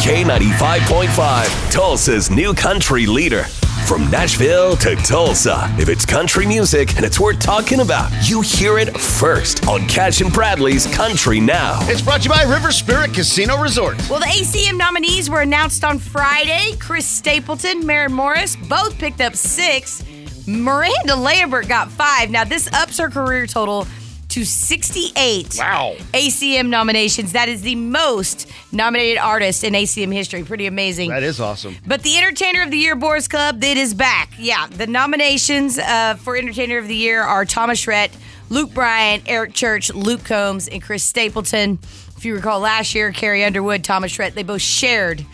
[0.00, 3.44] K95.5, Tulsa's new country leader.
[3.86, 8.78] From Nashville to Tulsa, if it's country music and it's worth talking about, you hear
[8.78, 11.78] it first on Cash and Bradley's Country Now.
[11.82, 13.96] It's brought to you by River Spirit Casino Resort.
[14.08, 16.76] Well, the ACM nominees were announced on Friday.
[16.78, 20.02] Chris Stapleton, Maren Morris both picked up six.
[20.46, 22.30] Miranda Lambert got five.
[22.30, 23.86] Now, this ups her career total
[24.30, 25.94] to 68 Wow.
[26.14, 27.32] ACM nominations.
[27.32, 30.42] That is the most nominated artist in ACM history.
[30.44, 31.10] Pretty amazing.
[31.10, 31.76] That is awesome.
[31.86, 34.30] But the Entertainer of the Year Boys Club, it is back.
[34.38, 38.10] Yeah, the nominations uh, for Entertainer of the Year are Thomas Rhett,
[38.48, 41.78] Luke Bryan, Eric Church, Luke Combs, and Chris Stapleton.
[42.16, 45.24] If you recall last year, Carrie Underwood, Thomas Rhett, they both shared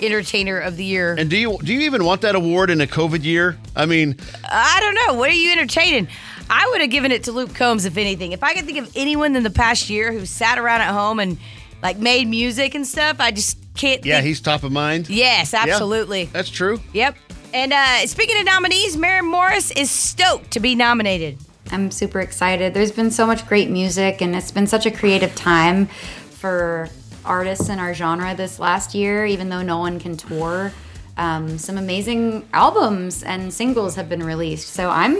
[0.00, 1.14] Entertainer of the Year.
[1.18, 3.58] And do you do you even want that award in a COVID year?
[3.76, 5.18] I mean, I don't know.
[5.20, 6.08] What are you entertaining?
[6.50, 8.32] I would have given it to Luke Combs, if anything.
[8.32, 11.20] If I could think of anyone in the past year who sat around at home
[11.20, 11.38] and
[11.82, 14.04] like made music and stuff, I just can't.
[14.04, 15.08] yeah, think- he's top of mind.
[15.08, 16.24] Yes, Yeah, absolutely.
[16.26, 16.80] that's true.
[16.92, 17.16] Yep.
[17.54, 21.38] And uh, speaking of nominees, Maren Morris is stoked to be nominated.
[21.72, 22.74] I'm super excited.
[22.74, 26.88] There's been so much great music, and it's been such a creative time for
[27.24, 30.72] artists in our genre this last year, even though no one can tour.
[31.16, 34.68] Um, some amazing albums and singles have been released.
[34.70, 35.18] So I'm,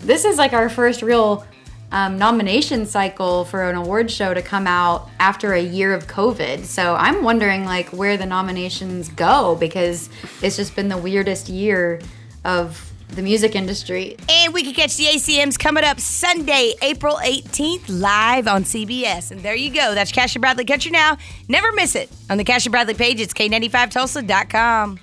[0.00, 1.46] this is like our first real
[1.92, 6.64] um, nomination cycle for an award show to come out after a year of COVID.
[6.64, 10.08] So I'm wondering like where the nominations go because
[10.42, 12.00] it's just been the weirdest year
[12.44, 14.16] of the music industry.
[14.28, 19.30] And we can catch the ACMs coming up Sunday, April 18th, live on CBS.
[19.30, 19.94] And there you go.
[19.94, 21.16] That's Cash and Bradley Country Now.
[21.48, 22.10] Never miss it.
[22.28, 24.98] On the Cash and Bradley page, it's K95Tulsa.com.